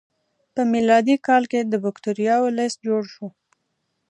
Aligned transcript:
په 0.53 0.61
میلادي 0.73 1.15
کال 1.27 1.43
کې 1.51 1.59
د 1.63 1.73
بکتریاوو 1.85 2.53
لست 2.57 2.77
جوړ 2.87 3.03
شو. 3.13 3.27